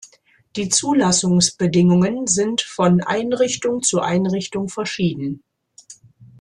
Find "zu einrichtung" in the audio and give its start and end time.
3.83-4.67